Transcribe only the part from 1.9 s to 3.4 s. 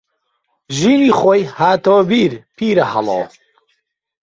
بیر پیرەهەڵۆ